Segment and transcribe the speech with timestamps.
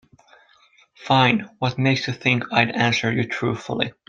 [0.95, 3.91] Fine, what makes you think I'd answer you truthfully?